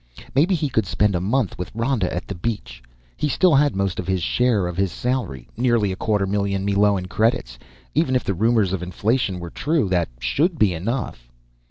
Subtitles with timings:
[0.33, 2.81] Maybe he could spend a month with Ronda at a beach.
[3.15, 7.05] He still had most of his share of his salary nearly a quarter million Meloan
[7.05, 7.59] credits;
[7.93, 11.29] even if the rumors of inflation were true, that should be enough.